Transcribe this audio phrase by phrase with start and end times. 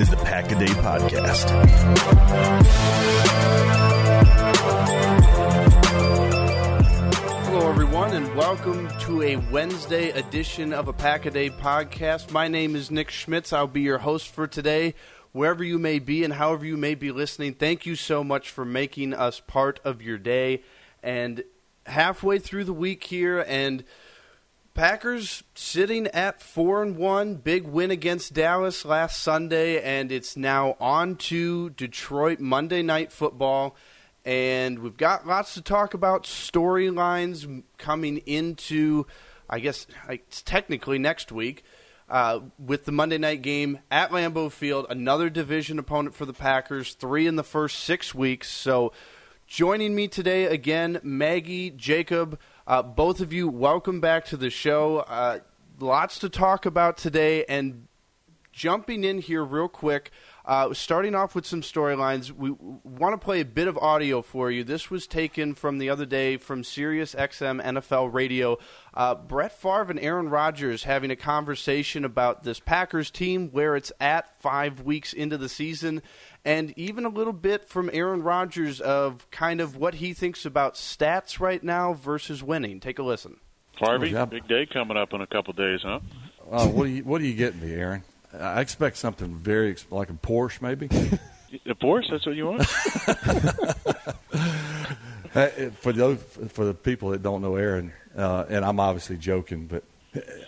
[0.00, 1.50] is the Pack a Day Podcast.
[7.44, 12.30] Hello, everyone, and welcome to a Wednesday edition of a Pack a Day podcast.
[12.30, 13.52] My name is Nick Schmitz.
[13.52, 14.94] I'll be your host for today.
[15.32, 18.64] Wherever you may be and however you may be listening, thank you so much for
[18.64, 20.62] making us part of your day.
[21.02, 21.44] And
[21.84, 23.84] halfway through the week here, and
[24.74, 30.76] Packers sitting at four and one, big win against Dallas last Sunday, and it's now
[30.80, 33.76] on to Detroit Monday Night Football.
[34.24, 39.06] And we've got lots to talk about storylines coming into,
[39.48, 41.64] I guess, it's technically next week.
[42.08, 46.94] Uh, with the Monday night game at Lambeau Field, another division opponent for the Packers,
[46.94, 48.50] three in the first six weeks.
[48.50, 48.92] So,
[49.46, 54.98] joining me today again, Maggie, Jacob, uh, both of you, welcome back to the show.
[54.98, 55.40] Uh,
[55.78, 57.86] lots to talk about today, and
[58.52, 60.10] jumping in here real quick.
[60.44, 64.50] Uh, starting off with some storylines, we want to play a bit of audio for
[64.50, 64.64] you.
[64.64, 68.58] This was taken from the other day from Sirius XM NFL Radio.
[68.92, 73.92] Uh, Brett Favre and Aaron Rodgers having a conversation about this Packers team, where it's
[74.00, 76.02] at five weeks into the season,
[76.44, 80.74] and even a little bit from Aaron Rodgers of kind of what he thinks about
[80.74, 82.80] stats right now versus winning.
[82.80, 83.36] Take a listen.
[83.76, 86.00] Harvey, big day coming up in a couple days, huh?
[86.50, 88.02] Uh, what do you What do you get me, Aaron?
[88.38, 90.86] I expect something very like a Porsche, maybe.
[91.66, 92.10] a Porsche?
[92.10, 92.66] That's what you want?
[95.76, 96.18] for those
[96.48, 99.84] for the people that don't know Aaron, uh, and I'm obviously joking, but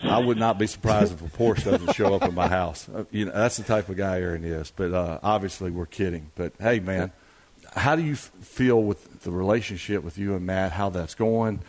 [0.03, 2.89] I would not be surprised if a Porsche doesn't show up in my house.
[2.89, 4.73] Uh, you know, that's the type of guy Aaron is.
[4.75, 6.31] But uh, obviously, we're kidding.
[6.35, 7.13] But hey, man,
[7.75, 10.73] how do you f- feel with the relationship with you and Matt?
[10.73, 11.61] How that's going?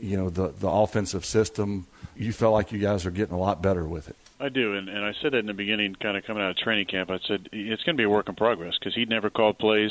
[0.00, 1.86] You know, the the offensive system.
[2.14, 4.16] You felt like you guys are getting a lot better with it.
[4.38, 6.56] I do, and, and I said that in the beginning, kind of coming out of
[6.56, 7.10] training camp.
[7.10, 9.90] I said it's going to be a work in progress because he'd never called plays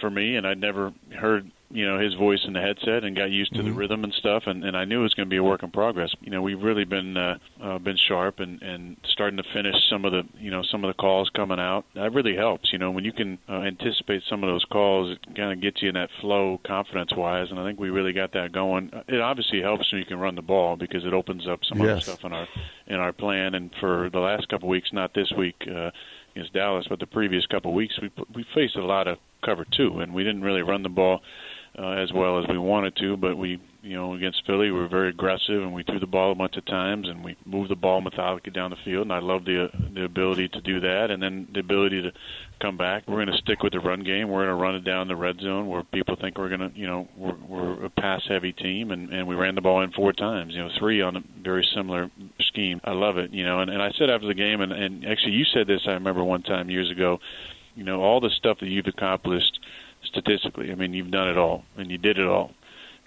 [0.00, 3.30] for me, and I'd never heard you know his voice in the headset and got
[3.30, 3.68] used to mm-hmm.
[3.68, 5.62] the rhythm and stuff and, and I knew it was going to be a work
[5.62, 6.14] in progress.
[6.20, 10.04] You know, we've really been uh, uh, been sharp and and starting to finish some
[10.04, 11.84] of the you know some of the calls coming out.
[11.94, 12.72] That really helps.
[12.72, 15.82] You know, when you can uh, anticipate some of those calls, it kind of gets
[15.82, 17.50] you in that flow confidence wise.
[17.50, 18.90] And I think we really got that going.
[19.08, 21.90] It obviously helps when you can run the ball because it opens up some yes.
[21.90, 22.48] other stuff in our
[22.86, 23.54] in our plan.
[23.54, 25.56] And for the last couple of weeks, not this week.
[25.68, 25.90] Uh,
[26.34, 29.66] against Dallas, but the previous couple of weeks we we faced a lot of cover
[29.70, 31.20] two, and we didn't really run the ball
[31.78, 34.88] uh, as well as we wanted to, but we, you know, against Philly, we were
[34.88, 37.76] very aggressive and we threw the ball a bunch of times and we moved the
[37.76, 39.04] ball methodically down the field.
[39.04, 42.12] And I love the uh, the ability to do that, and then the ability to
[42.60, 43.04] come back.
[43.08, 44.28] We're going to stick with the run game.
[44.28, 46.78] We're going to run it down the red zone where people think we're going to,
[46.78, 49.92] you know, we're, we're a pass heavy team, and and we ran the ball in
[49.92, 50.52] four times.
[50.52, 52.10] You know, three on a very similar
[52.40, 52.82] scheme.
[52.84, 53.32] I love it.
[53.32, 55.80] You know, and and I said after the game, and and actually you said this.
[55.86, 57.18] I remember one time years ago.
[57.74, 59.58] You know, all the stuff that you've accomplished
[60.12, 60.70] statistically.
[60.70, 62.52] I mean, you've done it all, and you did it all.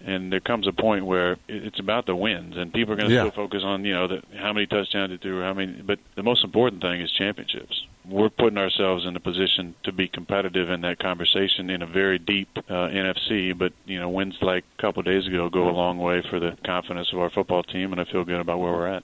[0.06, 3.16] And there comes a point where it's about the wins, and people are going to
[3.16, 3.22] Yeah.
[3.30, 5.72] still focus on you know the, how many touchdowns you threw, how many.
[5.82, 7.82] But the most important thing is championships.
[8.08, 12.20] We're putting ourselves in a position to be competitive in that conversation in a very
[12.20, 13.58] deep uh, NFC.
[13.58, 16.40] But you know, wins like a couple of days ago go a long way for
[16.40, 19.04] the confidence of our football team, and I feel good about where we're at.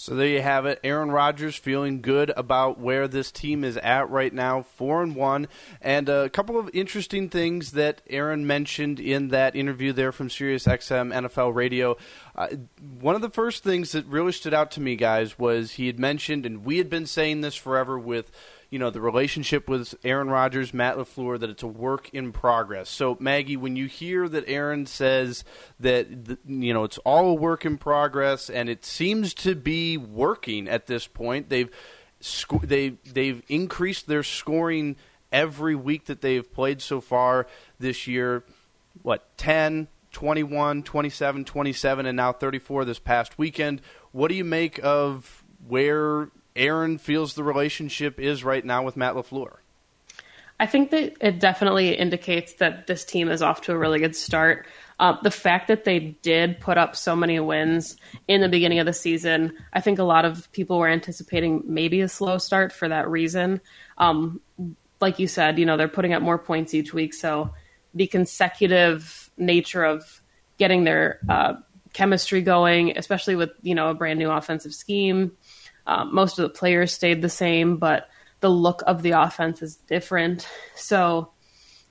[0.00, 0.78] So there you have it.
[0.84, 5.48] Aaron Rodgers feeling good about where this team is at right now, four and one,
[5.80, 11.12] and a couple of interesting things that Aaron mentioned in that interview there from SiriusXM
[11.12, 11.96] NFL Radio.
[12.36, 12.46] Uh,
[13.00, 15.98] one of the first things that really stood out to me, guys, was he had
[15.98, 18.30] mentioned, and we had been saying this forever with
[18.70, 22.88] you know the relationship with Aaron Rodgers, Matt Lafleur, that it's a work in progress.
[22.88, 25.44] So Maggie, when you hear that Aaron says
[25.80, 29.96] that the, you know it's all a work in progress, and it seems to be
[29.96, 31.70] working at this point, they've
[32.20, 34.96] sco- they they've increased their scoring
[35.32, 37.46] every week that they've played so far
[37.78, 38.44] this year.
[39.02, 43.80] What 10, 21, 27, 27, and now 34 this past weekend.
[44.12, 49.14] What do you make of where Aaron feels the relationship is right now with Matt
[49.14, 49.56] LaFleur?
[50.60, 54.16] I think that it definitely indicates that this team is off to a really good
[54.16, 54.66] start.
[54.98, 57.96] Uh, the fact that they did put up so many wins
[58.26, 62.00] in the beginning of the season, I think a lot of people were anticipating maybe
[62.00, 63.60] a slow start for that reason.
[63.98, 64.40] Um,
[65.00, 67.54] like you said, you know, they're putting up more points each week, so
[67.94, 70.20] the consecutive nature of
[70.58, 71.54] getting their uh,
[71.92, 75.32] chemistry going, especially with you know a brand new offensive scheme.
[75.88, 78.08] Um, most of the players stayed the same, but
[78.40, 80.46] the look of the offense is different.
[80.76, 81.32] So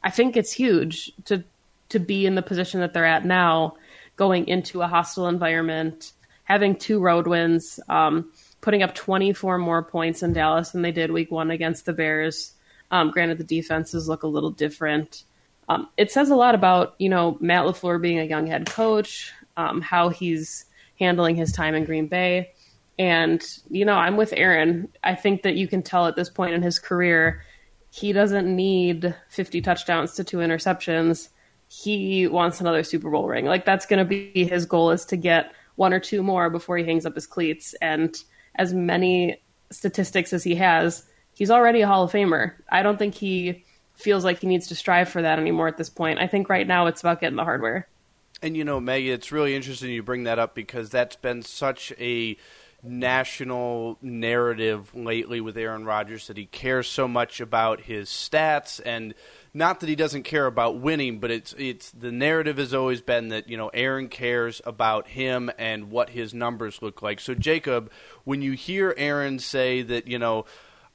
[0.03, 1.44] I think it's huge to
[1.89, 3.75] to be in the position that they're at now,
[4.17, 6.11] going into a hostile environment,
[6.44, 11.11] having two road wins, um, putting up 24 more points in Dallas than they did
[11.11, 12.53] week one against the Bears.
[12.91, 15.23] Um, granted, the defenses look a little different.
[15.69, 19.33] Um, it says a lot about you know Matt Lafleur being a young head coach,
[19.55, 20.65] um, how he's
[20.99, 22.51] handling his time in Green Bay,
[22.99, 24.89] and you know I'm with Aaron.
[25.03, 27.44] I think that you can tell at this point in his career,
[27.91, 31.29] he doesn't need 50 touchdowns to two interceptions.
[31.67, 33.45] He wants another Super Bowl ring.
[33.45, 36.77] Like that's going to be his goal is to get one or two more before
[36.77, 37.75] he hangs up his cleats.
[37.81, 38.15] And
[38.55, 39.41] as many
[39.71, 42.53] statistics as he has, he's already a Hall of Famer.
[42.69, 43.65] I don't think he
[43.95, 46.19] feels like he needs to strive for that anymore at this point.
[46.19, 47.88] I think right now it's about getting the hardware.
[48.41, 51.91] And you know, Maggie, it's really interesting you bring that up because that's been such
[51.99, 52.38] a
[52.83, 59.13] national narrative lately with Aaron Rodgers that he cares so much about his stats and
[59.53, 63.29] not that he doesn't care about winning, but it's it's the narrative has always been
[63.29, 67.19] that, you know, Aaron cares about him and what his numbers look like.
[67.19, 67.91] So Jacob,
[68.24, 70.45] when you hear Aaron say that, you know,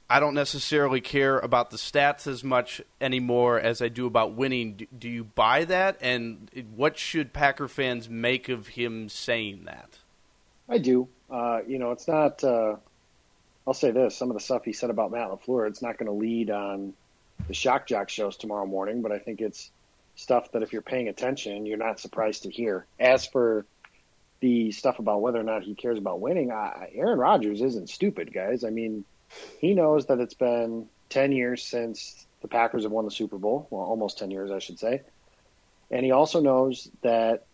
[0.09, 4.73] I don't necessarily care about the stats as much anymore as I do about winning.
[4.75, 5.97] Do, do you buy that?
[6.01, 9.99] And what should Packer fans make of him saying that?
[10.69, 11.09] I do.
[11.29, 12.43] Uh, you know, it's not.
[12.43, 12.75] Uh,
[13.65, 16.07] I'll say this: some of the stuff he said about Matt Lafleur, it's not going
[16.07, 16.93] to lead on
[17.47, 19.71] the Shock Jock shows tomorrow morning, but I think it's
[20.15, 22.85] stuff that if you're paying attention, you're not surprised to hear.
[22.99, 23.65] As for
[24.39, 28.33] the stuff about whether or not he cares about winning, I, Aaron Rodgers isn't stupid,
[28.33, 28.63] guys.
[28.63, 29.05] I mean,
[29.59, 33.67] he knows that it's been 10 years since the Packers have won the Super Bowl.
[33.69, 35.01] Well, almost 10 years, I should say.
[35.89, 37.45] And he also knows that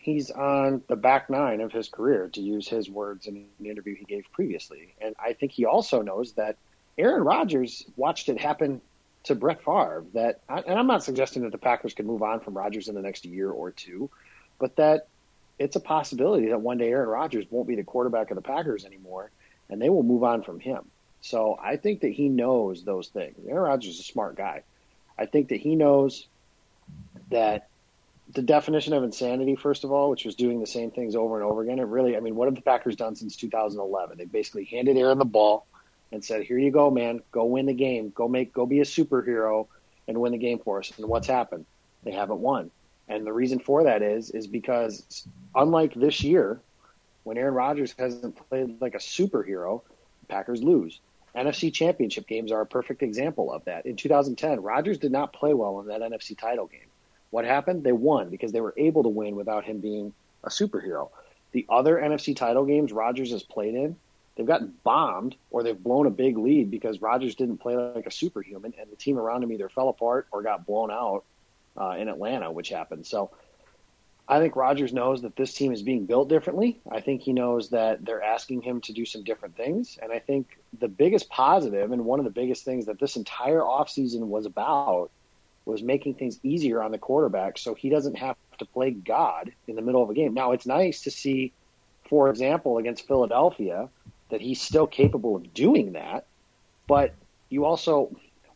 [0.00, 3.94] he's on the back nine of his career, to use his words in an interview
[3.94, 4.94] he gave previously.
[5.00, 6.56] And I think he also knows that
[6.96, 8.80] Aaron Rodgers watched it happen
[9.24, 10.04] to Brett Favre.
[10.14, 13.02] That, and I'm not suggesting that the Packers could move on from Rodgers in the
[13.02, 14.10] next year or two,
[14.58, 15.06] but that
[15.58, 18.86] it's a possibility that one day Aaron Rodgers won't be the quarterback of the Packers
[18.86, 19.30] anymore,
[19.68, 20.84] and they will move on from him.
[21.20, 23.36] So I think that he knows those things.
[23.46, 24.62] Aaron Rodgers is a smart guy.
[25.18, 26.26] I think that he knows
[27.30, 27.68] that
[28.32, 31.44] the definition of insanity, first of all, which was doing the same things over and
[31.50, 31.78] over again.
[31.78, 34.18] It really, I mean, what have the Packers done since 2011?
[34.18, 35.66] They basically handed Aaron the ball
[36.12, 37.22] and said, "Here you go, man.
[37.32, 38.10] Go win the game.
[38.10, 39.66] Go make, go be a superhero
[40.06, 41.66] and win the game for us." And what's happened?
[42.02, 42.70] They haven't won.
[43.08, 46.60] And the reason for that is, is because unlike this year,
[47.24, 49.82] when Aaron Rodgers hasn't played like a superhero,
[50.20, 51.00] the Packers lose.
[51.34, 53.86] NFC championship games are a perfect example of that.
[53.86, 56.88] In 2010, Rodgers did not play well in that NFC title game.
[57.30, 57.84] What happened?
[57.84, 60.12] They won because they were able to win without him being
[60.44, 61.10] a superhero.
[61.52, 63.96] The other NFC title games Rodgers has played in,
[64.36, 68.10] they've gotten bombed or they've blown a big lead because Rodgers didn't play like a
[68.10, 71.24] superhuman and the team around him either fell apart or got blown out
[71.80, 73.06] uh, in Atlanta, which happened.
[73.06, 73.30] So
[74.28, 76.80] I think Rodgers knows that this team is being built differently.
[76.90, 79.98] I think he knows that they're asking him to do some different things.
[80.00, 83.60] And I think the biggest positive and one of the biggest things that this entire
[83.60, 85.10] offseason was about
[85.70, 89.76] was making things easier on the quarterback so he doesn't have to play God in
[89.76, 90.34] the middle of a game.
[90.34, 91.52] Now, it's nice to see,
[92.08, 93.88] for example, against Philadelphia,
[94.30, 96.26] that he's still capable of doing that.
[96.86, 97.14] But
[97.48, 98.10] you also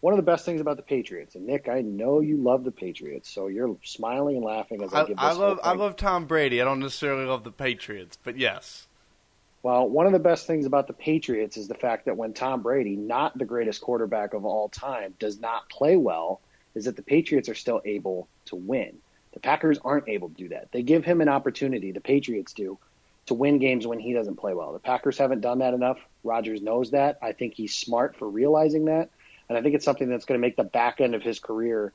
[0.05, 2.71] one of the best things about the Patriots, and Nick, I know you love the
[2.71, 5.25] Patriots, so you're smiling and laughing as I, I give this.
[5.25, 6.61] I love I love Tom Brady.
[6.61, 8.87] I don't necessarily love the Patriots, but yes.
[9.63, 12.61] Well, one of the best things about the Patriots is the fact that when Tom
[12.61, 16.43] Brady, not the greatest quarterback of all time, does not play well,
[16.75, 18.97] is that the Patriots are still able to win.
[19.33, 20.71] The Packers aren't able to do that.
[20.73, 22.79] They give him an opportunity, the Patriots do,
[23.27, 24.73] to win games when he doesn't play well.
[24.73, 25.99] The Packers haven't done that enough.
[26.23, 27.19] Rodgers knows that.
[27.23, 29.11] I think he's smart for realizing that.
[29.49, 31.93] And I think it's something that's going to make the back end of his career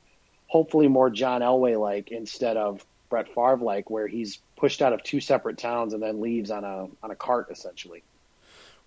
[0.47, 5.01] hopefully more John Elway like instead of Brett Favre like, where he's pushed out of
[5.03, 8.03] two separate towns and then leaves on a on a cart essentially.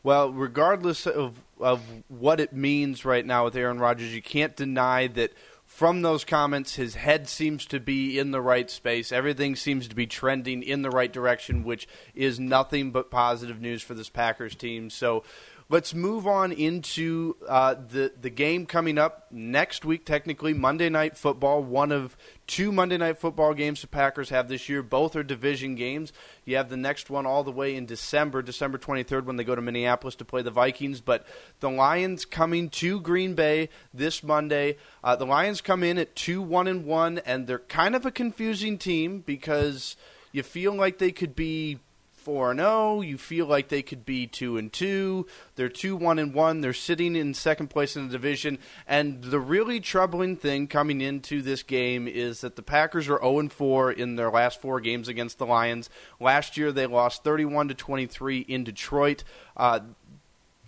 [0.03, 5.07] Well, regardless of of what it means right now with Aaron Rodgers, you can't deny
[5.09, 5.33] that
[5.73, 9.11] from those comments, his head seems to be in the right space.
[9.11, 13.83] Everything seems to be trending in the right direction, which is nothing but positive news
[13.83, 14.91] for this Packers team.
[14.91, 15.25] So
[15.73, 20.05] Let's move on into uh, the the game coming up next week.
[20.05, 22.15] Technically, Monday Night Football, one of
[22.47, 24.83] two Monday Night Football games the Packers have this year.
[24.83, 26.13] Both are division games.
[26.45, 29.55] You have the next one all the way in December, December 23rd, when they go
[29.55, 31.01] to Minneapolis to play the Vikings.
[31.01, 31.25] But
[31.61, 34.77] the Lions coming to Green Bay this Monday.
[35.03, 38.11] Uh, the Lions come in at two one and one, and they're kind of a
[38.11, 39.97] confusing team because
[40.33, 41.79] you feel like they could be
[42.23, 42.71] four and zero.
[42.71, 43.01] Oh.
[43.01, 45.27] You feel like they could be two and two.
[45.57, 46.61] They're two one and one.
[46.61, 48.59] They're sitting in second place in the division.
[48.87, 53.39] And the really troubling thing coming into this game is that the Packers are zero
[53.39, 55.91] and four in their last four games against the Lions.
[56.21, 59.25] Last year they lost thirty one to twenty three in Detroit.
[59.57, 59.81] Uh,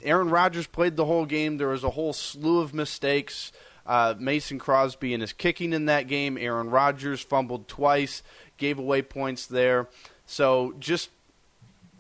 [0.03, 1.57] Aaron Rodgers played the whole game.
[1.57, 3.53] There was a whole slew of mistakes.
[3.87, 6.39] Uh, Mason Crosby and his kicking in that game.
[6.39, 8.23] Aaron Rodgers fumbled twice,
[8.57, 9.89] gave away points there.
[10.27, 11.11] So just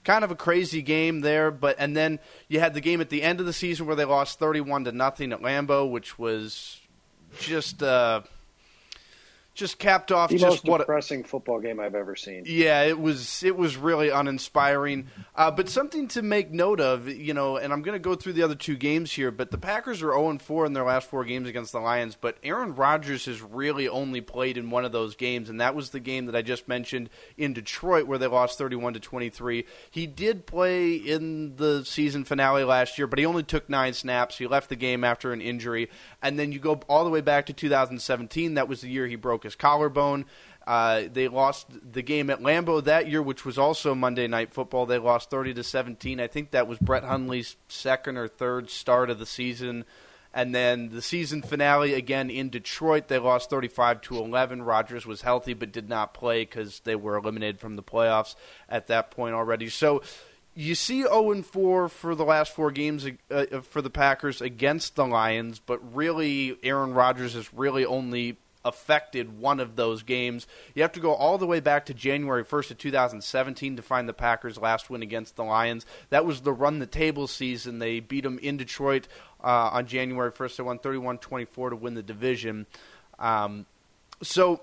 [0.04, 1.50] kind of a crazy game there.
[1.50, 4.04] But and then you had the game at the end of the season where they
[4.04, 6.80] lost thirty-one to nothing at Lambeau, which was
[7.38, 7.82] just.
[7.82, 8.22] Uh,
[9.54, 12.42] just capped off the just most what depressing football game I've ever seen.
[12.46, 15.06] Yeah, it was it was really uninspiring.
[15.36, 18.32] Uh, but something to make note of, you know, and I'm going to go through
[18.32, 19.30] the other two games here.
[19.30, 22.16] But the Packers are 0 4 in their last four games against the Lions.
[22.20, 25.90] But Aaron Rodgers has really only played in one of those games, and that was
[25.90, 29.66] the game that I just mentioned in Detroit, where they lost 31 to 23.
[29.90, 34.38] He did play in the season finale last year, but he only took nine snaps.
[34.38, 37.46] He left the game after an injury, and then you go all the way back
[37.46, 38.54] to 2017.
[38.54, 40.26] That was the year he broke his collarbone.
[40.66, 44.86] Uh, they lost the game at Lambeau that year, which was also Monday Night Football.
[44.86, 46.20] They lost 30 to 17.
[46.20, 49.84] I think that was Brett Hundley's second or third start of the season.
[50.32, 54.62] And then the season finale again in Detroit, they lost 35 to 11.
[54.62, 58.34] Rodgers was healthy but did not play because they were eliminated from the playoffs
[58.68, 59.68] at that point already.
[59.68, 60.02] So
[60.54, 65.06] you see 0 4 for the last four games uh, for the Packers against the
[65.06, 70.46] Lions, but really Aaron Rodgers has really only affected one of those games.
[70.74, 74.08] You have to go all the way back to January 1st of 2017 to find
[74.08, 75.84] the Packers' last win against the Lions.
[76.10, 77.78] That was the run the table season.
[77.78, 79.08] They beat them in Detroit
[79.42, 80.56] uh, on January 1st.
[80.56, 82.66] They won 31 24 to win the division.
[83.18, 83.66] Um,
[84.22, 84.62] so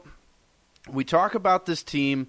[0.90, 2.28] we talk about this team.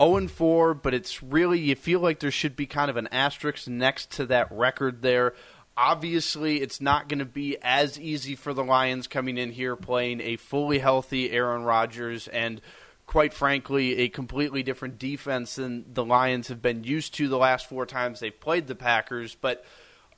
[0.00, 3.68] 0 4, but it's really, you feel like there should be kind of an asterisk
[3.68, 5.34] next to that record there
[5.76, 10.20] obviously it's not going to be as easy for the Lions coming in here playing
[10.20, 12.60] a fully healthy Aaron Rodgers and
[13.06, 17.68] quite frankly a completely different defense than the Lions have been used to the last
[17.68, 19.64] four times they've played the Packers but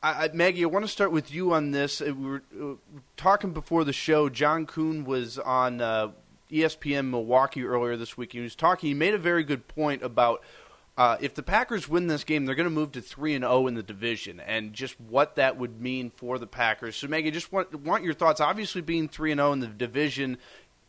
[0.03, 2.01] I, Maggie, I want to start with you on this.
[2.01, 2.75] Uh, we were uh,
[3.17, 4.29] talking before the show.
[4.29, 6.11] John Kuhn was on uh,
[6.51, 8.33] ESPN Milwaukee earlier this week.
[8.33, 8.89] He was talking.
[8.89, 10.43] He made a very good point about
[10.97, 13.53] uh, if the Packers win this game, they're going to move to three and zero
[13.53, 16.97] oh in the division, and just what that would mean for the Packers.
[16.97, 18.41] So, Megan, just want want your thoughts.
[18.41, 20.37] Obviously, being three and zero oh in the division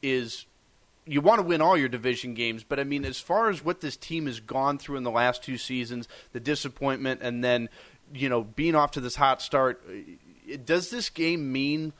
[0.01, 0.45] is
[1.05, 3.81] you want to win all your division games, but I mean, as far as what
[3.81, 7.69] this team has gone through in the last two seasons, the disappointment, and then
[8.13, 9.81] you know being off to this hot start,
[10.65, 11.93] does this game mean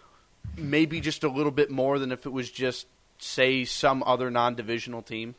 [0.58, 4.56] maybe just a little bit more than if it was just say, some other non
[4.56, 5.36] divisional team?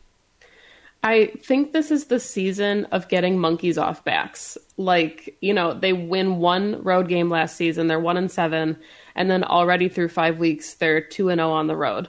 [1.05, 4.57] I think this is the season of getting monkeys off backs.
[4.79, 8.75] Like, you know, they win one road game last season, they're 1 and 7,
[9.15, 12.09] and then already through 5 weeks they're 2 and 0 on the road.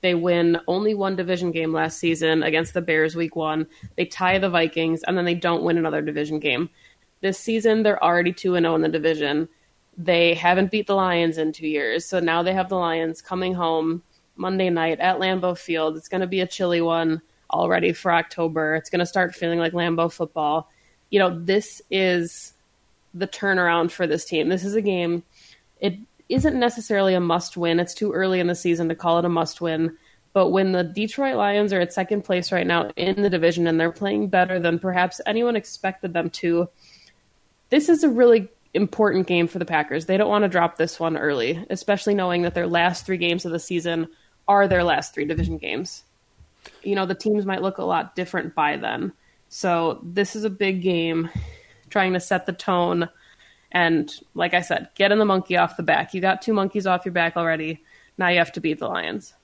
[0.00, 3.66] They win only one division game last season against the Bears week 1.
[3.98, 6.70] They tie the Vikings and then they don't win another division game.
[7.20, 9.50] This season they're already 2 and 0 in the division.
[9.98, 12.06] They haven't beat the Lions in 2 years.
[12.06, 14.02] So now they have the Lions coming home
[14.34, 15.98] Monday night at Lambeau Field.
[15.98, 17.20] It's going to be a chilly one
[17.50, 18.74] already for October.
[18.74, 20.70] It's going to start feeling like Lambeau football.
[21.10, 22.54] You know, this is
[23.14, 24.48] the turnaround for this team.
[24.48, 25.22] This is a game.
[25.80, 27.80] It isn't necessarily a must win.
[27.80, 29.96] It's too early in the season to call it a must win.
[30.32, 33.80] But when the Detroit Lions are at second place right now in the division and
[33.80, 36.68] they're playing better than perhaps anyone expected them to,
[37.70, 40.06] this is a really important game for the Packers.
[40.06, 43.44] They don't want to drop this one early, especially knowing that their last three games
[43.44, 44.06] of the season
[44.46, 46.04] are their last three division games
[46.82, 49.12] you know, the teams might look a lot different by then.
[49.48, 51.28] So this is a big game,
[51.90, 53.08] trying to set the tone.
[53.72, 56.14] And like I said, getting the monkey off the back.
[56.14, 57.82] You got two monkeys off your back already.
[58.18, 59.34] Now you have to beat the Lions.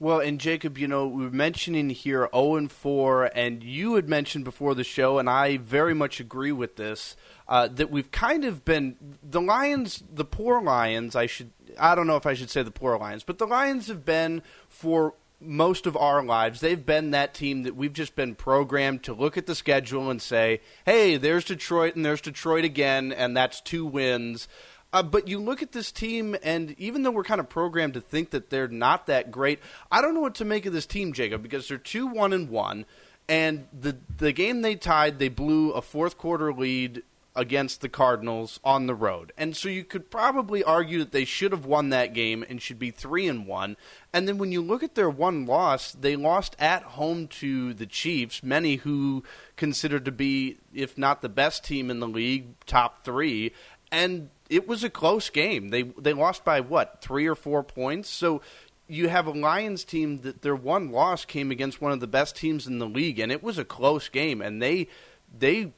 [0.00, 4.08] Well, and Jacob, you know, we are mentioning here 0 and 4, and you had
[4.08, 7.16] mentioned before the show, and I very much agree with this,
[7.48, 11.14] uh, that we've kind of been the Lions, the poor Lions.
[11.14, 13.86] I should, I don't know if I should say the poor Lions, but the Lions
[13.86, 15.14] have been for
[15.44, 19.36] most of our lives, they've been that team that we've just been programmed to look
[19.36, 23.86] at the schedule and say, hey, there's Detroit and there's Detroit again, and that's two
[23.86, 24.48] wins.
[24.92, 28.00] Uh, but you look at this team, and even though we're kind of programmed to
[28.00, 29.58] think that they're not that great,
[29.90, 32.48] I don't know what to make of this team, Jacob, because they're two one and
[32.48, 32.86] one,
[33.28, 37.02] and the the game they tied, they blew a fourth quarter lead
[37.36, 39.32] against the Cardinals on the road.
[39.36, 42.78] And so you could probably argue that they should have won that game and should
[42.78, 43.76] be 3 and 1.
[44.12, 47.86] And then when you look at their one loss, they lost at home to the
[47.86, 49.24] Chiefs, many who
[49.56, 53.52] considered to be if not the best team in the league, top 3,
[53.90, 55.70] and it was a close game.
[55.70, 58.08] They they lost by what, 3 or 4 points.
[58.08, 58.42] So
[58.86, 62.36] you have a Lions team that their one loss came against one of the best
[62.36, 64.88] teams in the league and it was a close game and they
[65.36, 65.72] they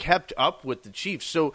[0.00, 1.26] kept up with the Chiefs.
[1.26, 1.54] So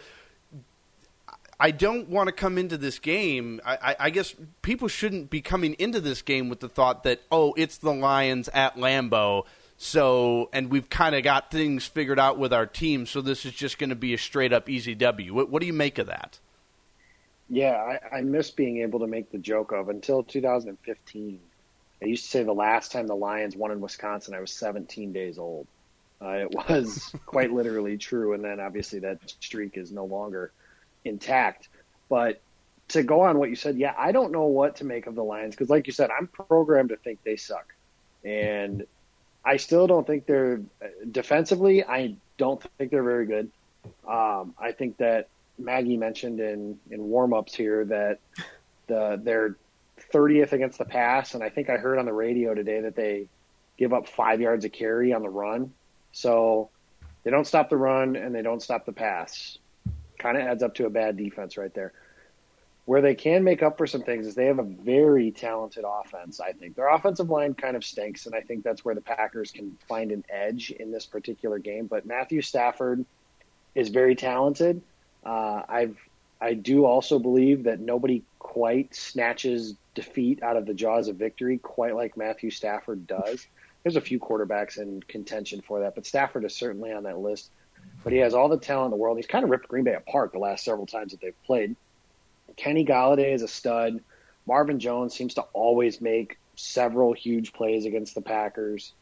[1.60, 3.60] I don't want to come into this game.
[3.66, 7.54] I, I, guess people shouldn't be coming into this game with the thought that oh,
[7.58, 9.46] it's the Lions at Lambeau.
[9.78, 13.06] So and we've kind of got things figured out with our team.
[13.06, 15.34] So this is just going to be a straight up easy W.
[15.34, 16.40] What, what do you make of that?
[17.50, 21.40] Yeah, I, I miss being able to make the joke of until 2015.
[22.02, 25.14] I used to say the last time the Lions won in Wisconsin, I was 17
[25.14, 25.68] days old.
[26.22, 30.52] Uh, it was quite literally true, and then obviously that streak is no longer
[31.04, 31.70] intact.
[32.10, 32.42] But
[32.90, 35.24] to go on what you said, yeah, I don't know what to make of the
[35.24, 37.74] Lions because, like you said, I'm programmed to think they suck,
[38.24, 38.86] and
[39.44, 40.62] I still don't think they're
[41.10, 41.84] defensively.
[41.84, 43.52] I don't think they're very good.
[44.08, 48.20] Um, I think that Maggie mentioned in in warm ups here that
[48.88, 49.56] the they're
[50.14, 53.28] 30th against the pass, and I think I heard on the radio today that they
[53.78, 55.74] give up five yards a carry on the run.
[56.16, 56.70] So
[57.26, 59.58] they don't stop the run and they don't stop the pass.
[60.18, 61.92] Kind of adds up to a bad defense right there.
[62.86, 66.40] Where they can make up for some things is they have a very talented offense,
[66.40, 66.78] I think.
[66.78, 70.14] Their offensive line kind of stinks, and I think that's where the Packers can find
[70.14, 71.88] an edge in this particular game.
[71.88, 73.04] But Matthew Stafford
[73.74, 74.82] is very talented.
[75.26, 75.98] Uh, I've
[76.40, 81.58] I do also believe that nobody quite snatches defeat out of the jaws of victory
[81.58, 83.48] quite like Matthew Stafford does
[83.86, 87.52] there's a few quarterbacks in contention for that, but Stafford is certainly on that list.
[88.04, 89.18] But he has all the talent in the world.
[89.18, 91.76] He's kind of ripped Green Bay apart the last several times that they've played.
[92.58, 94.02] Kenny Golladay is a stud.
[94.48, 98.94] Marvin Jones seems to always make several huge plays against the Packers.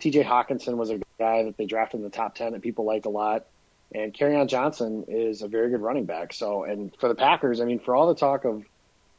[0.00, 3.04] TJ Hockenson was a guy that they drafted in the top 10 that people like
[3.04, 3.46] a lot.
[3.94, 6.32] And Kerryon Johnson is a very good running back.
[6.32, 8.64] So, and for the Packers, I mean, for all the talk of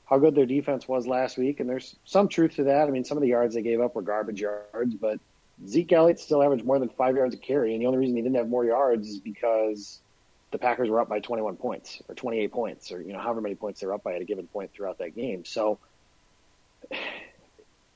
[0.06, 2.88] how good their defense was last week, and there's some truth to that.
[2.88, 5.20] I mean, some of the yards they gave up were garbage yards, but
[5.68, 8.22] Zeke Elliott still averaged more than five yards a carry, and the only reason he
[8.22, 10.00] didn't have more yards is because
[10.52, 13.56] the Packers were up by 21 points or 28 points, or you know however many
[13.56, 15.46] points they're up by at a given point throughout that game.
[15.46, 15.80] So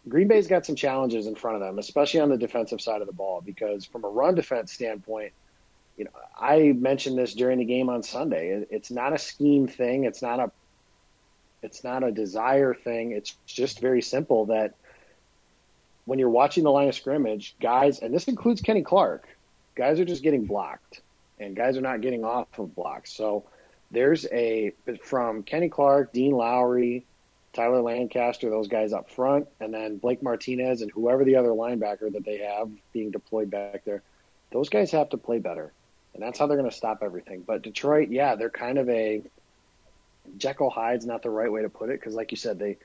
[0.09, 3.07] Green Bay's got some challenges in front of them, especially on the defensive side of
[3.07, 5.33] the ball, because from a run defense standpoint,
[5.97, 8.65] you know, I mentioned this during the game on Sunday.
[8.69, 10.05] It's not a scheme thing.
[10.05, 10.51] It's not a
[11.61, 13.11] it's not a desire thing.
[13.11, 14.73] It's just very simple that
[16.05, 19.27] when you're watching the line of scrimmage, guys, and this includes Kenny Clark,
[19.75, 21.01] guys are just getting blocked,
[21.39, 23.11] and guys are not getting off of blocks.
[23.11, 23.43] So
[23.91, 27.05] there's a from Kenny Clark, Dean Lowry,
[27.53, 32.11] Tyler Lancaster, those guys up front, and then Blake Martinez and whoever the other linebacker
[32.13, 34.03] that they have being deployed back there.
[34.51, 35.73] Those guys have to play better,
[36.13, 37.41] and that's how they're going to stop everything.
[37.41, 39.23] But Detroit, yeah, they're kind of a
[40.37, 42.77] Jekyll Hyde's not the right way to put it because, like you said, they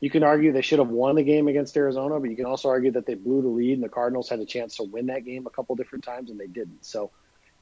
[0.00, 2.68] you can argue they should have won the game against Arizona, but you can also
[2.68, 5.24] argue that they blew the lead and the Cardinals had a chance to win that
[5.24, 6.84] game a couple different times and they didn't.
[6.84, 7.10] So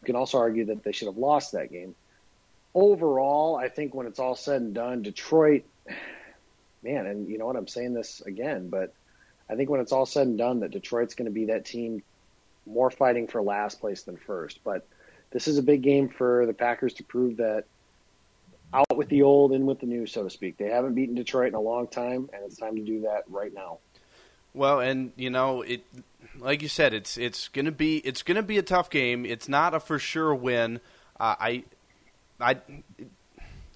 [0.02, 1.94] you can also argue that they should have lost that game.
[2.74, 5.64] Overall, I think when it's all said and done, Detroit,
[6.82, 8.92] man, and you know what, I'm saying this again, but
[9.48, 12.02] I think when it's all said and done, that Detroit's going to be that team
[12.66, 14.60] more fighting for last place than first.
[14.62, 14.86] But
[15.30, 17.64] this is a big game for the Packers to prove that
[18.76, 20.58] out with the old, in with the new, so to speak.
[20.58, 23.52] They haven't beaten Detroit in a long time, and it's time to do that right
[23.52, 23.78] now.
[24.54, 25.84] Well, and you know, it
[26.38, 29.24] like you said, it's it's gonna be it's gonna be a tough game.
[29.26, 30.80] It's not a for sure win.
[31.18, 31.64] Uh, I,
[32.38, 32.60] I,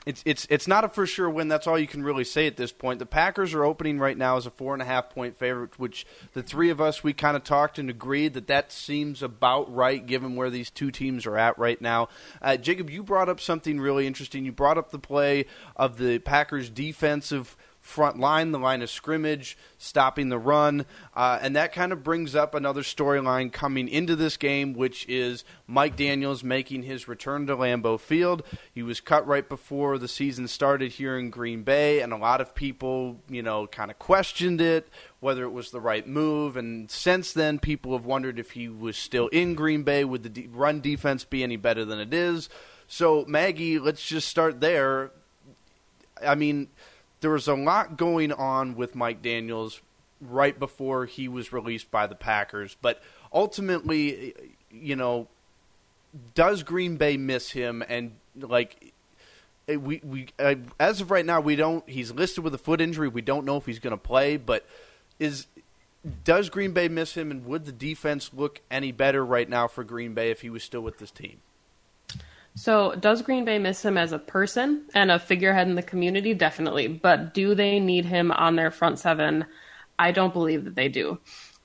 [0.06, 1.48] it's it's it's not a for sure win.
[1.48, 2.98] That's all you can really say at this point.
[2.98, 6.06] The Packers are opening right now as a four and a half point favorite, which
[6.32, 10.04] the three of us we kind of talked and agreed that that seems about right
[10.04, 12.08] given where these two teams are at right now.
[12.40, 14.44] Uh, Jacob, you brought up something really interesting.
[14.44, 17.56] You brought up the play of the Packers defensive
[17.90, 20.86] front line, the line of scrimmage, stopping the run.
[21.14, 25.44] Uh, and that kind of brings up another storyline coming into this game, which is
[25.66, 28.42] Mike Daniels making his return to Lambeau Field.
[28.72, 32.40] He was cut right before the season started here in Green Bay, and a lot
[32.40, 36.56] of people, you know, kind of questioned it, whether it was the right move.
[36.56, 40.04] And since then, people have wondered if he was still in Green Bay.
[40.04, 42.48] Would the run defense be any better than it is?
[42.86, 45.12] So, Maggie, let's just start there.
[46.26, 46.68] I mean,
[47.20, 49.80] there was a lot going on with Mike Daniels
[50.20, 53.02] right before he was released by the Packers, but
[53.32, 54.34] ultimately,
[54.70, 55.28] you know,
[56.34, 57.82] does Green Bay miss him?
[57.88, 58.92] And like,
[59.68, 61.88] eh, we we uh, as of right now, we don't.
[61.88, 63.08] He's listed with a foot injury.
[63.08, 64.66] We don't know if he's going to play, but
[65.18, 65.46] is
[66.24, 67.30] does Green Bay miss him?
[67.30, 70.62] And would the defense look any better right now for Green Bay if he was
[70.62, 71.40] still with this team?
[72.56, 76.34] So, does Green Bay miss him as a person and a figurehead in the community?
[76.34, 76.88] Definitely.
[76.88, 79.46] But do they need him on their front seven?
[79.98, 81.18] I don't believe that they do.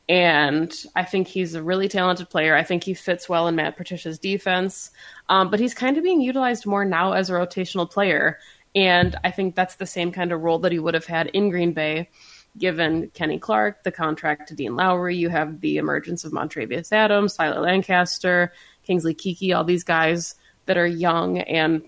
[0.07, 2.55] And I think he's a really talented player.
[2.55, 4.91] I think he fits well in Matt Patricia's defense.
[5.29, 8.37] Um, but he's kind of being utilized more now as a rotational player.
[8.75, 11.49] And I think that's the same kind of role that he would have had in
[11.49, 12.09] Green Bay,
[12.57, 15.15] given Kenny Clark, the contract to Dean Lowry.
[15.15, 20.35] You have the emergence of Montravius Adams, Tyler Lancaster, Kingsley Keke, all these guys
[20.65, 21.82] that are young and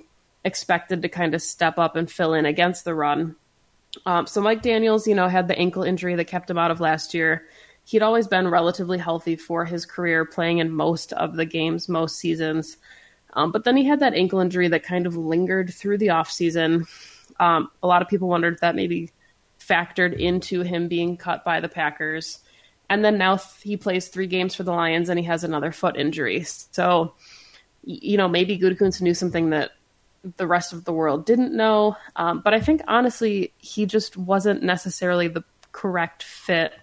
[0.44, 3.36] expected to kind of step up and fill in against the run.
[4.06, 6.80] Um, so Mike Daniels, you know, had the ankle injury that kept him out of
[6.80, 7.46] last year.
[7.86, 12.18] He'd always been relatively healthy for his career, playing in most of the games, most
[12.18, 12.78] seasons.
[13.34, 16.88] Um, but then he had that ankle injury that kind of lingered through the offseason.
[17.40, 19.12] Um, a lot of people wondered if that maybe
[19.60, 22.40] factored into him being cut by the Packers.
[22.90, 25.98] And then now he plays three games for the Lions and he has another foot
[25.98, 26.44] injury.
[26.44, 27.14] So
[27.88, 29.72] you know, maybe Gutekunst knew something that
[30.36, 31.96] the rest of the world didn't know.
[32.18, 36.74] Um, but I think honestly, he just wasn't necessarily the correct fit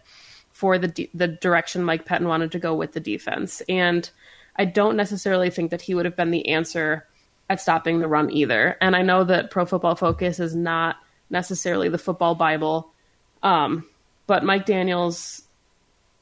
[0.53, 3.61] for the the direction Mike Pettine wanted to go with the defense.
[3.69, 4.09] And
[4.57, 7.07] I don't necessarily think that he would have been the answer
[7.51, 8.79] at stopping the run either.
[8.81, 10.97] And I know that Pro Football Focus is not
[11.29, 12.93] necessarily the football bible,
[13.43, 13.85] um,
[14.27, 15.43] but Mike Daniels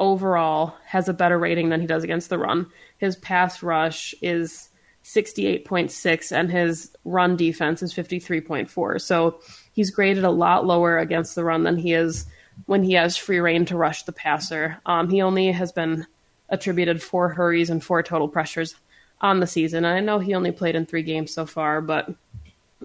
[0.00, 2.66] overall has a better rating than he does against the run.
[2.98, 4.70] His pass rush is
[5.04, 9.00] 68.6 and his run defense is 53.4.
[9.00, 9.40] So
[9.72, 12.26] he's graded a lot lower against the run than he is
[12.66, 14.78] when he has free reign to rush the passer.
[14.86, 16.06] Um, he only has been
[16.48, 18.74] attributed four hurries and four total pressures
[19.20, 19.84] on the season.
[19.84, 22.14] And I know he only played in three games so far, but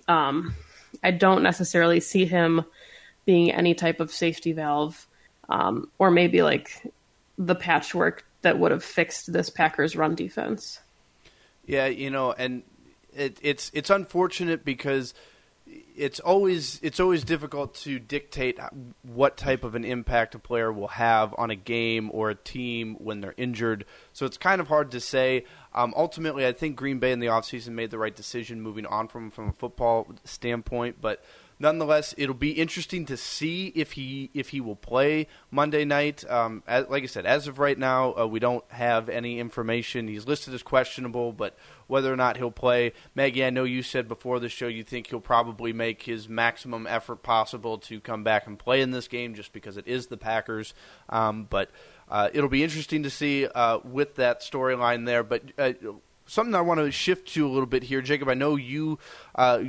[0.08, 0.56] um,
[1.04, 2.64] I don't necessarily see him
[3.26, 5.08] being any type of safety valve
[5.50, 6.92] um, or maybe like
[7.38, 10.80] the patchwork that would have fixed this Packers run defense.
[11.68, 12.64] Yeah, you know, and
[13.14, 15.14] it, it's it's unfortunate because
[15.66, 18.58] it's always it's always difficult to dictate
[19.04, 22.96] what type of an impact a player will have on a game or a team
[23.00, 23.86] when they're injured.
[24.14, 25.46] So it's kind of hard to say.
[25.76, 29.10] Um, ultimately, I think Green Bay in the offseason made the right decision moving on
[29.10, 31.22] from from a football standpoint, but
[31.60, 36.30] nonetheless, it'll be interesting to see if he if he will play Monday night.
[36.30, 40.08] Um, as, like I said, as of right now, uh, we don't have any information.
[40.08, 44.08] He's listed as questionable, but whether or not he'll play, Maggie, I know you said
[44.08, 48.46] before the show you think he'll probably make his maximum effort possible to come back
[48.46, 50.74] and play in this game, just because it is the Packers.
[51.10, 51.72] Um, but
[52.10, 55.24] uh, it'll be interesting to see uh, with that storyline there.
[55.24, 55.74] But uh,
[56.28, 58.30] something I want to shift to a little bit here, Jacob.
[58.30, 59.00] I know you.
[59.36, 59.64] Uh,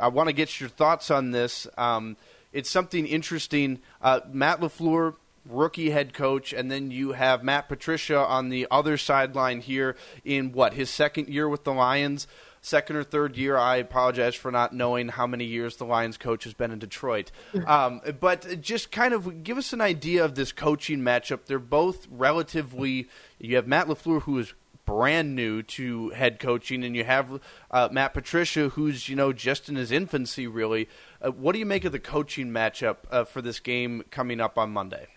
[0.00, 1.66] I want to get your thoughts on this.
[1.76, 2.16] Um,
[2.52, 3.80] it's something interesting.
[4.00, 8.96] Uh, Matt LaFleur, rookie head coach, and then you have Matt Patricia on the other
[8.96, 12.26] sideline here in what his second year with the Lions
[12.64, 13.58] second or third year.
[13.58, 17.30] I apologize for not knowing how many years the Lions coach has been in Detroit.
[17.66, 21.44] Um, but just kind of give us an idea of this coaching matchup.
[21.46, 23.08] They're both relatively.
[23.38, 27.88] You have Matt LaFleur, who is brand new to head coaching, and you have uh,
[27.90, 30.88] Matt Patricia, who's you know just in his infancy, really.
[31.20, 34.58] Uh, what do you make of the coaching matchup uh, for this game coming up
[34.58, 35.08] on Monday?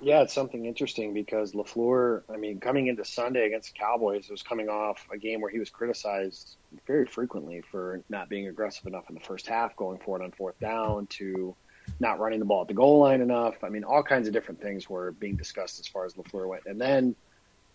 [0.00, 2.22] Yeah, it's something interesting because Lafleur.
[2.28, 5.58] I mean, coming into Sunday against the Cowboys, was coming off a game where he
[5.58, 10.20] was criticized very frequently for not being aggressive enough in the first half, going for
[10.20, 11.54] it on fourth down, to
[12.00, 13.62] not running the ball at the goal line enough.
[13.62, 16.66] I mean, all kinds of different things were being discussed as far as Lafleur went,
[16.66, 17.14] and then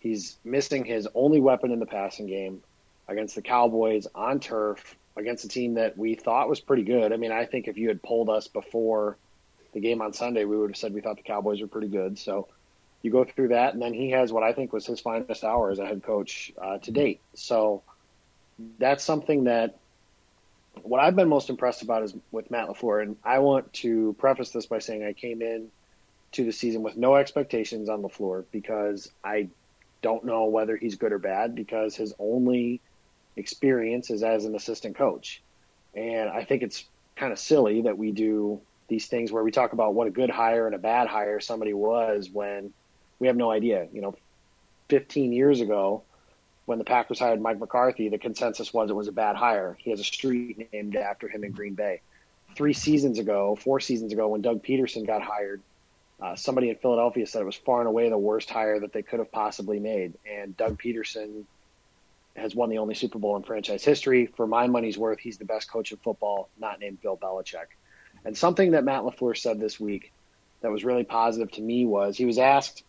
[0.00, 2.62] he's missing his only weapon in the passing game
[3.06, 7.12] against the Cowboys on turf against a team that we thought was pretty good.
[7.12, 9.16] I mean, I think if you had polled us before
[9.72, 12.18] the game on Sunday, we would have said we thought the Cowboys were pretty good.
[12.18, 12.48] So
[13.02, 15.70] you go through that, and then he has what I think was his finest hour
[15.70, 17.20] as a head coach uh, to date.
[17.34, 17.82] So
[18.78, 19.78] that's something that
[20.82, 24.50] what I've been most impressed about is with Matt LaFleur, and I want to preface
[24.50, 25.70] this by saying I came in
[26.32, 29.48] to the season with no expectations on LaFleur because I
[30.02, 32.80] don't know whether he's good or bad because his only
[33.36, 35.42] experience is as an assistant coach.
[35.94, 36.84] And I think it's
[37.16, 40.30] kind of silly that we do these things where we talk about what a good
[40.30, 42.72] hire and a bad hire somebody was when
[43.18, 43.86] we have no idea.
[43.92, 44.16] You know,
[44.88, 46.02] 15 years ago,
[46.66, 49.76] when the Packers hired Mike McCarthy, the consensus was it was a bad hire.
[49.80, 52.00] He has a street named after him in Green Bay.
[52.56, 55.62] Three seasons ago, four seasons ago, when Doug Pederson got hired,
[56.20, 59.02] uh, somebody in Philadelphia said it was far and away the worst hire that they
[59.02, 60.14] could have possibly made.
[60.30, 61.44] And Doug Pederson
[62.36, 64.26] has won the only Super Bowl in franchise history.
[64.26, 67.66] For my money's worth, he's the best coach in football, not named Bill Belichick.
[68.24, 70.12] And something that Matt LaFleur said this week
[70.60, 72.82] that was really positive to me was he was asked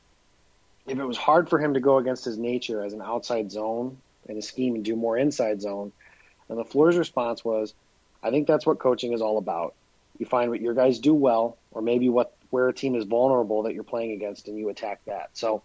[0.88, 3.98] if it was hard for him to go against his nature as an outside zone
[4.28, 5.94] in a scheme and do more inside zone.
[6.50, 7.74] And LaFleur's response was,
[8.22, 9.74] I think that's what coaching is all about.
[10.20, 13.64] You find what your guys do well, or maybe what where a team is vulnerable
[13.64, 15.32] that you're playing against, and you attack that.
[15.34, 15.64] So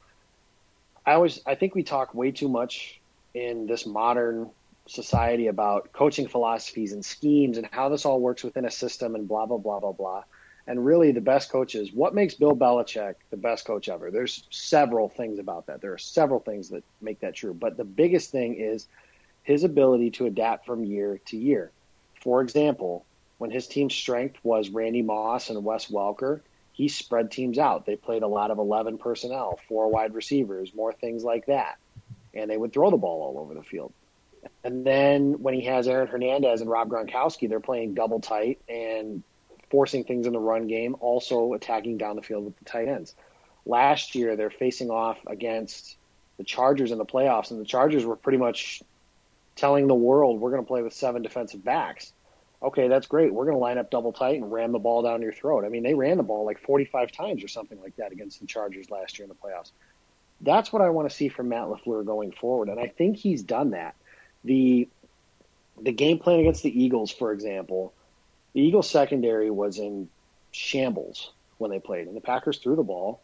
[1.04, 3.00] I always I think we talk way too much
[3.34, 4.50] in this modern
[4.86, 9.28] society about coaching philosophies and schemes and how this all works within a system and
[9.28, 10.24] blah blah blah blah blah.
[10.68, 11.92] And really, the best coaches.
[11.92, 14.10] What makes Bill Belichick the best coach ever?
[14.10, 15.80] There's several things about that.
[15.80, 17.54] There are several things that make that true.
[17.54, 18.88] But the biggest thing is
[19.44, 21.70] his ability to adapt from year to year.
[22.20, 23.04] For example,
[23.38, 26.40] when his team's strength was Randy Moss and Wes Welker,
[26.76, 27.86] he spread teams out.
[27.86, 31.78] They played a lot of 11 personnel, four wide receivers, more things like that.
[32.34, 33.94] And they would throw the ball all over the field.
[34.62, 39.22] And then when he has Aaron Hernandez and Rob Gronkowski, they're playing double tight and
[39.70, 43.14] forcing things in the run game, also attacking down the field with the tight ends.
[43.64, 45.96] Last year, they're facing off against
[46.36, 48.82] the Chargers in the playoffs, and the Chargers were pretty much
[49.54, 52.12] telling the world, we're going to play with seven defensive backs.
[52.62, 53.32] Okay, that's great.
[53.32, 55.64] We're going to line up double tight and ram the ball down your throat.
[55.64, 58.46] I mean, they ran the ball like 45 times or something like that against the
[58.46, 59.72] Chargers last year in the playoffs.
[60.40, 63.42] That's what I want to see from Matt LaFleur going forward, and I think he's
[63.42, 63.94] done that
[64.46, 64.88] the
[65.78, 67.92] the game plan against the Eagles, for example,
[68.54, 70.08] the Eagles secondary was in
[70.52, 73.20] shambles when they played, and the Packers threw the ball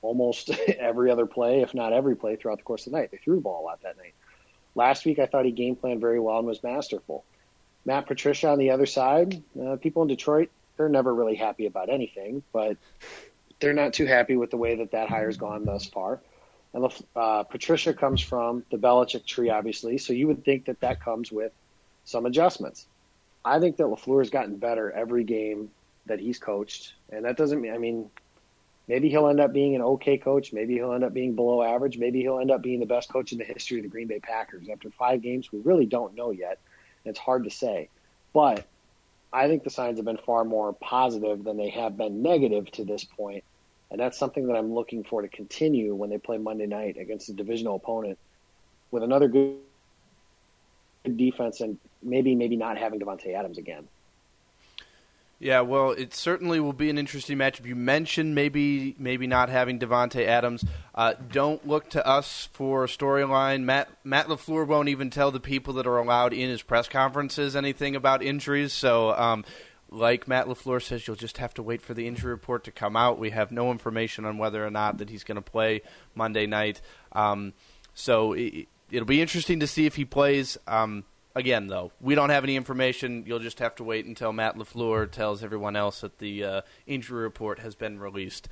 [0.00, 3.10] almost every other play, if not every play, throughout the course of the night.
[3.10, 4.14] They threw the ball a lot that night.
[4.76, 7.24] Last week, I thought he game planned very well and was masterful.
[7.84, 11.90] Matt Patricia on the other side, uh, people in Detroit, they're never really happy about
[11.90, 12.76] anything, but
[13.60, 16.20] they're not too happy with the way that that hire's gone thus far.
[16.74, 21.00] And uh, Patricia comes from the Belichick tree, obviously, so you would think that that
[21.00, 21.52] comes with
[22.04, 22.86] some adjustments.
[23.44, 25.70] I think that LaFleur has gotten better every game
[26.06, 28.10] that he's coached, and that doesn't mean, I mean,
[28.88, 31.98] maybe he'll end up being an okay coach, maybe he'll end up being below average,
[31.98, 34.20] maybe he'll end up being the best coach in the history of the Green Bay
[34.20, 34.68] Packers.
[34.68, 36.58] After five games, we really don't know yet.
[37.04, 37.88] It's hard to say.
[38.32, 38.66] But
[39.32, 42.84] I think the signs have been far more positive than they have been negative to
[42.84, 43.44] this point
[43.92, 47.28] and that's something that I'm looking for to continue when they play Monday night against
[47.28, 48.18] a divisional opponent
[48.90, 49.58] with another good
[51.14, 53.86] defense and maybe maybe not having Davante Adams again.
[55.42, 57.66] Yeah, well, it certainly will be an interesting matchup.
[57.66, 60.64] You mentioned maybe maybe not having Davante Adams.
[60.94, 63.64] Uh, don't look to us for a storyline.
[63.64, 67.56] Matt Matt Lafleur won't even tell the people that are allowed in his press conferences
[67.56, 68.72] anything about injuries.
[68.72, 69.44] So um,
[69.90, 72.94] like Matt LaFleur says, you'll just have to wait for the injury report to come
[72.94, 73.18] out.
[73.18, 75.82] We have no information on whether or not that he's going to play
[76.14, 76.80] Monday night.
[77.10, 77.52] Um,
[77.94, 80.56] so it, will be interesting to see if he plays.
[80.68, 81.02] Um,
[81.34, 83.24] again, though, we don't have any information.
[83.26, 87.22] You'll just have to wait until Matt LaFleur tells everyone else that the uh, injury
[87.22, 88.48] report has been released.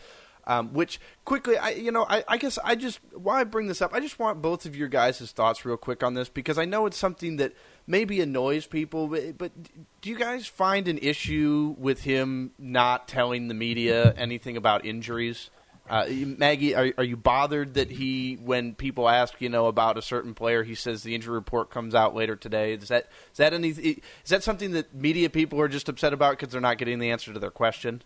[0.47, 3.83] Um, which quickly, I you know, I, I guess I just why I bring this
[3.83, 3.93] up.
[3.93, 6.87] I just want both of your guys' thoughts real quick on this because I know
[6.87, 7.53] it's something that
[7.87, 9.07] maybe annoys people.
[9.07, 9.53] But, but
[10.01, 15.51] do you guys find an issue with him not telling the media anything about injuries?
[15.91, 16.07] Uh,
[16.39, 20.35] Maggie, are, are you bothered that he, when people ask, you know, about a certain
[20.35, 22.75] player, he says the injury report comes out later today?
[22.75, 23.99] Is that is that any is
[24.29, 27.33] that something that media people are just upset about because they're not getting the answer
[27.33, 28.03] to their question?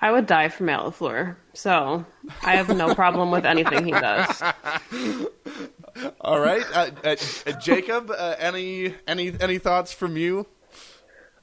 [0.00, 2.06] I would die for Matt LaFleur, so
[2.44, 4.40] I have no problem with anything he does.
[6.20, 7.16] All right, uh, uh,
[7.60, 10.46] Jacob, uh, any any any thoughts from you?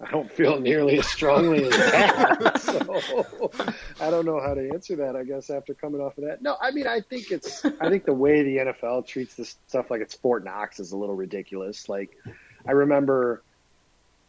[0.05, 2.61] I don't feel nearly as strongly as that.
[2.61, 3.51] so
[3.99, 5.15] I don't know how to answer that.
[5.15, 6.55] I guess after coming off of that, no.
[6.61, 7.65] I mean, I think it's.
[7.65, 10.97] I think the way the NFL treats this stuff like it's Fort Knox is a
[10.97, 11.89] little ridiculous.
[11.89, 12.17] Like,
[12.67, 13.41] I remember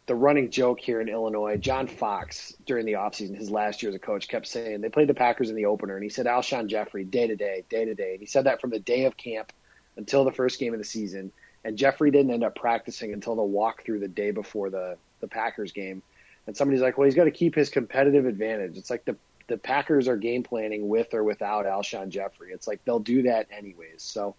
[0.07, 1.59] the running joke here in Illinois.
[1.59, 5.09] John Fox during the offseason, his last year as a coach, kept saying they played
[5.09, 7.95] the Packers in the opener, and he said Alshon Jeffery day to day, day to
[7.95, 8.13] day.
[8.13, 9.53] And he said that from the day of camp
[9.97, 11.33] until the first game of the season.
[11.65, 14.97] And Jeffery didn't end up practicing until the walkthrough the day before the
[15.29, 16.03] the Packers game,
[16.47, 18.77] and somebody's like, well, he's got to keep his competitive advantage.
[18.77, 19.17] It's like the
[19.49, 22.53] the Packers are game planning with or without Alshon Jeffery.
[22.53, 24.03] It's like they'll do that anyways.
[24.03, 24.35] So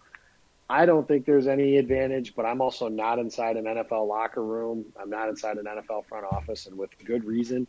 [0.68, 4.84] I don't think there's any advantage, but I'm also not inside an NFL locker room.
[5.00, 7.66] I'm not inside an NFL front office, and with good reason.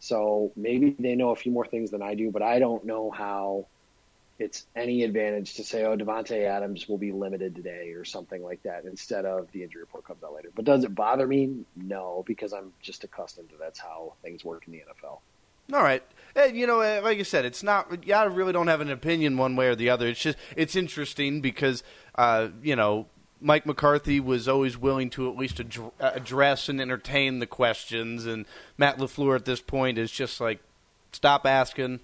[0.00, 3.10] So maybe they know a few more things than I do, but I don't know
[3.10, 3.68] how
[4.42, 8.62] it's any advantage to say, oh, Davante Adams will be limited today or something like
[8.64, 10.50] that instead of the injury report comes out later.
[10.54, 11.64] But does it bother me?
[11.76, 15.20] No, because I'm just accustomed to that's how things work in the NFL.
[15.72, 16.02] All right.
[16.34, 18.04] And, you know, uh, like I said, it's not.
[18.04, 20.08] Yeah, I really don't have an opinion one way or the other.
[20.08, 21.84] It's just it's interesting because,
[22.16, 23.06] uh, you know,
[23.40, 28.46] Mike McCarthy was always willing to at least ad- address and entertain the questions, and
[28.76, 30.60] Matt LaFleur at this point is just like,
[31.12, 32.00] stop asking,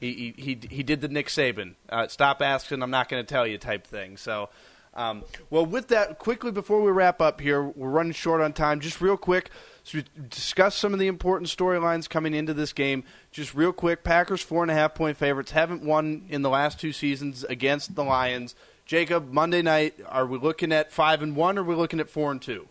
[0.00, 1.74] he he he did the Nick Saban.
[1.88, 4.16] Uh, stop asking, I'm not going to tell you type thing.
[4.16, 4.50] So.
[4.96, 8.78] Um, well, with that, quickly before we wrap up here, we're running short on time.
[8.78, 9.50] Just real quick,
[9.82, 13.02] so we discuss some of the important storylines coming into this game.
[13.32, 16.78] Just real quick, Packers four and a half point favorites haven't won in the last
[16.78, 18.54] two seasons against the Lions.
[18.86, 22.08] Jacob, Monday night, are we looking at five and one, or are we looking at
[22.08, 22.68] four and two?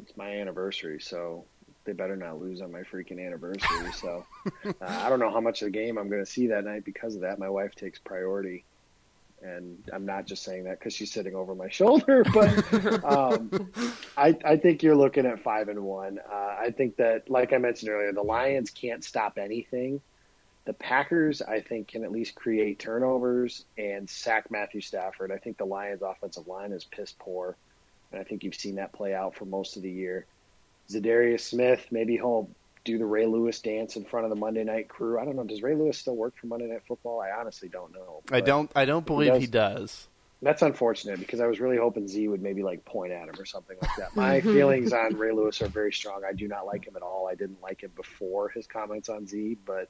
[0.00, 1.44] It's my anniversary, so
[1.84, 3.92] they better not lose on my freaking anniversary.
[3.92, 4.24] So
[4.64, 6.84] uh, I don't know how much of the game I'm going to see that night
[6.84, 7.38] because of that.
[7.38, 8.64] My wife takes priority,
[9.42, 13.70] and I'm not just saying that because she's sitting over my shoulder, but um,
[14.16, 16.18] I, I think you're looking at five and one.
[16.20, 20.00] Uh, I think that, like I mentioned earlier, the Lions can't stop anything.
[20.64, 25.32] The Packers, I think, can at least create turnovers and sack Matthew Stafford.
[25.32, 27.56] I think the Lions' offensive line is piss poor,
[28.12, 30.26] and I think you've seen that play out for most of the year.
[30.92, 32.48] Za'Darius Smith, maybe he'll
[32.84, 35.18] do the Ray Lewis dance in front of the Monday Night Crew.
[35.18, 35.44] I don't know.
[35.44, 37.20] Does Ray Lewis still work for Monday Night Football?
[37.20, 38.22] I honestly don't know.
[38.30, 38.70] I don't.
[38.74, 40.08] I don't believe he does, he does.
[40.42, 43.44] That's unfortunate because I was really hoping Z would maybe like point at him or
[43.44, 44.16] something like that.
[44.16, 44.52] My mm-hmm.
[44.52, 46.22] feelings on Ray Lewis are very strong.
[46.28, 47.28] I do not like him at all.
[47.28, 49.88] I didn't like him before his comments on Z, but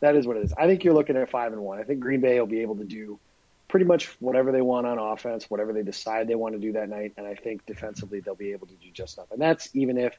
[0.00, 0.52] that is what it is.
[0.52, 1.78] I think you're looking at five and one.
[1.78, 3.18] I think Green Bay will be able to do
[3.68, 6.88] pretty much whatever they want on offense, whatever they decide they want to do that
[6.88, 9.30] night, and I think defensively they'll be able to do just enough.
[9.30, 10.18] And that's even if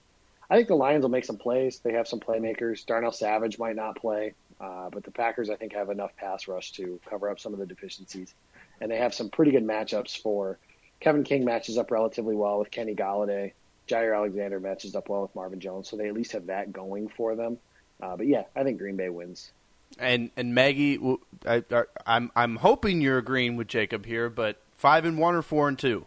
[0.49, 1.79] I think the Lions will make some plays.
[1.79, 2.85] They have some playmakers.
[2.85, 6.71] Darnell Savage might not play, uh, but the Packers, I think, have enough pass rush
[6.73, 8.33] to cover up some of the deficiencies.
[8.81, 10.57] And they have some pretty good matchups for
[10.99, 13.53] Kevin King matches up relatively well with Kenny Golladay.
[13.87, 17.09] Jaire Alexander matches up well with Marvin Jones, so they at least have that going
[17.09, 17.57] for them.
[18.01, 19.51] Uh, but yeah, I think Green Bay wins.
[19.97, 20.99] And and Maggie,
[21.45, 21.63] I,
[22.05, 25.77] I'm I'm hoping you're agreeing with Jacob here, but five and one or four and
[25.77, 26.05] two.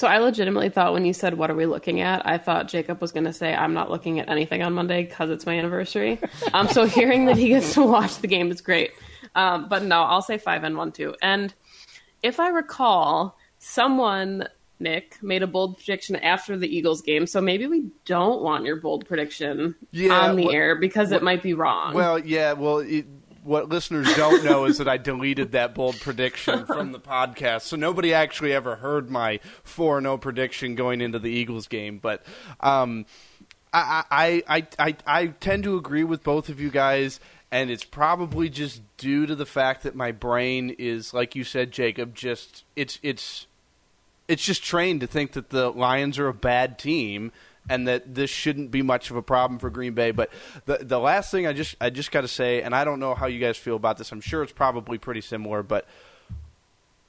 [0.00, 2.26] So I legitimately thought when you said, What are we looking at?
[2.26, 5.28] I thought Jacob was going to say, I'm not looking at anything on Monday because
[5.28, 6.18] it's my anniversary.
[6.54, 8.92] um, so hearing that he gets to watch the game is great.
[9.34, 11.16] Um, but no, I'll say 5 and 1 too.
[11.20, 11.52] And
[12.22, 17.26] if I recall, someone, Nick, made a bold prediction after the Eagles game.
[17.26, 21.42] So maybe we don't want your bold prediction yeah, on the air because it might
[21.42, 21.92] be wrong.
[21.92, 23.04] Well, yeah, well, it,
[23.42, 27.76] what listeners don't know is that I deleted that bold prediction from the podcast, so
[27.76, 31.98] nobody actually ever heard my four 0 prediction going into the Eagles game.
[31.98, 32.24] But
[32.60, 33.06] um,
[33.72, 37.20] I, I, I, I, I tend to agree with both of you guys,
[37.50, 41.70] and it's probably just due to the fact that my brain is, like you said,
[41.70, 43.46] Jacob, just it's it's
[44.28, 47.32] it's just trained to think that the Lions are a bad team
[47.70, 50.10] and that this shouldn't be much of a problem for Green Bay.
[50.10, 50.30] But
[50.66, 53.14] the the last thing I just I just got to say, and I don't know
[53.14, 54.12] how you guys feel about this.
[54.12, 55.86] I'm sure it's probably pretty similar, but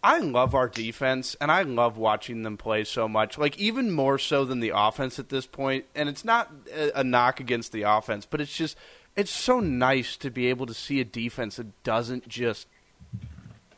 [0.03, 3.37] I love our defense, and I love watching them play so much.
[3.37, 5.85] Like even more so than the offense at this point.
[5.95, 8.77] And it's not a, a knock against the offense, but it's just
[9.15, 12.67] it's so nice to be able to see a defense that doesn't just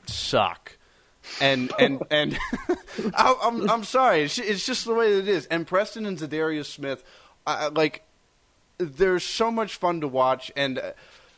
[0.05, 0.77] suck.
[1.41, 2.37] And and and
[3.15, 5.45] I, I'm I'm sorry, it's, it's just the way it is.
[5.47, 7.03] And Preston and Za'Darius Smith,
[7.45, 8.03] I, like,
[8.77, 10.51] they're so much fun to watch.
[10.55, 10.91] And uh,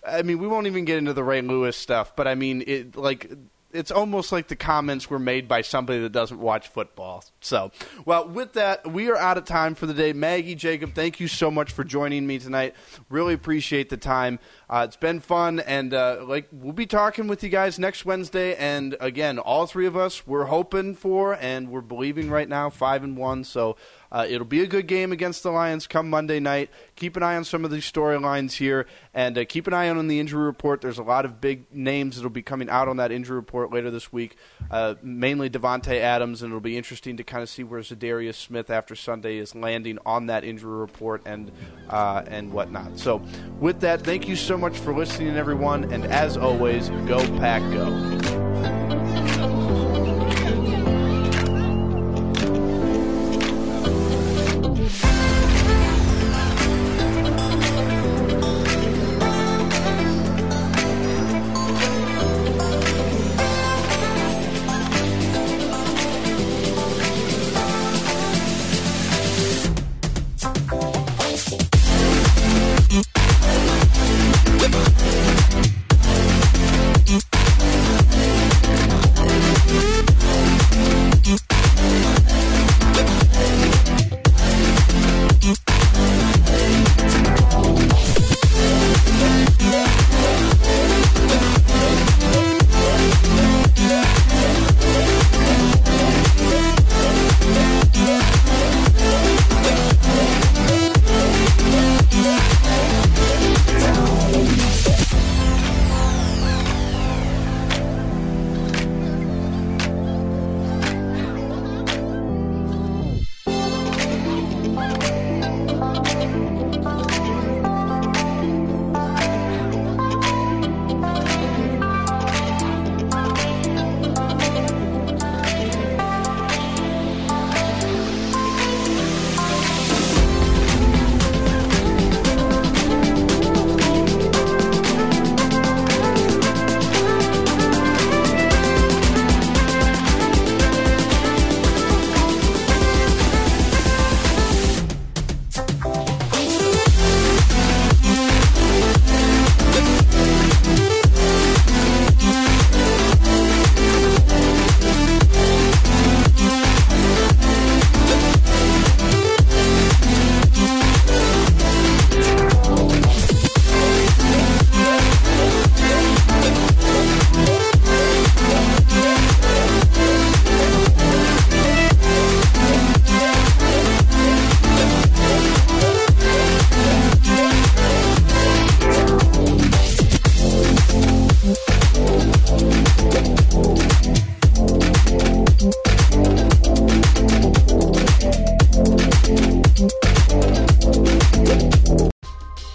[0.08, 2.96] I mean, we won't even get into the Ray Lewis stuff, but I mean, it
[2.96, 3.32] like
[3.76, 7.24] it's almost like the comments were made by somebody that doesn't watch football.
[7.42, 7.72] So,
[8.06, 10.14] well, with that, we are out of time for the day.
[10.14, 12.74] Maggie, Jacob, thank you so much for joining me tonight.
[13.10, 14.40] Really appreciate the time.
[14.70, 18.56] Uh, it's been fun, and uh, like we'll be talking with you guys next Wednesday.
[18.56, 23.04] And again, all three of us, we're hoping for and we're believing right now five
[23.04, 23.44] and one.
[23.44, 23.78] So
[24.12, 26.70] uh, it'll be a good game against the Lions come Monday night.
[26.96, 30.08] Keep an eye on some of these storylines here, and uh, keep an eye on
[30.08, 30.82] the injury report.
[30.82, 33.92] There's a lot of big names that'll be coming out on that injury report later
[33.92, 34.38] this week,
[34.72, 38.70] uh, mainly Davante Adams, and it'll be interesting to kind of see where Za'Darius Smith
[38.70, 41.52] after Sunday is landing on that injury report and
[41.90, 42.98] uh, and whatnot.
[42.98, 43.22] So,
[43.60, 48.45] with that, thank you so much for listening, everyone, and as always, go pack, go.